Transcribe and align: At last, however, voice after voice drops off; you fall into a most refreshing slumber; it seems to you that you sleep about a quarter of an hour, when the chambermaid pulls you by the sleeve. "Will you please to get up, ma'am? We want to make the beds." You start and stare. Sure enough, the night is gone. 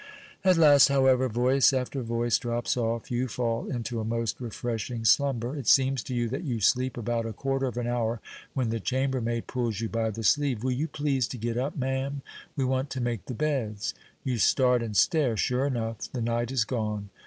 At 0.43 0.57
last, 0.57 0.87
however, 0.87 1.29
voice 1.29 1.71
after 1.71 2.01
voice 2.01 2.39
drops 2.39 2.75
off; 2.75 3.11
you 3.11 3.27
fall 3.27 3.67
into 3.69 3.99
a 3.99 4.03
most 4.03 4.41
refreshing 4.41 5.05
slumber; 5.05 5.55
it 5.55 5.67
seems 5.67 6.01
to 6.05 6.15
you 6.15 6.27
that 6.29 6.43
you 6.43 6.59
sleep 6.59 6.97
about 6.97 7.27
a 7.27 7.33
quarter 7.33 7.67
of 7.67 7.77
an 7.77 7.85
hour, 7.85 8.19
when 8.55 8.69
the 8.71 8.79
chambermaid 8.79 9.45
pulls 9.45 9.79
you 9.79 9.89
by 9.89 10.09
the 10.09 10.23
sleeve. 10.23 10.63
"Will 10.63 10.71
you 10.71 10.87
please 10.87 11.27
to 11.27 11.37
get 11.37 11.55
up, 11.55 11.77
ma'am? 11.77 12.23
We 12.55 12.65
want 12.65 12.89
to 12.89 12.99
make 12.99 13.25
the 13.25 13.35
beds." 13.35 13.93
You 14.23 14.39
start 14.39 14.81
and 14.81 14.97
stare. 14.97 15.37
Sure 15.37 15.67
enough, 15.67 16.11
the 16.11 16.19
night 16.23 16.49
is 16.49 16.65
gone. 16.65 17.11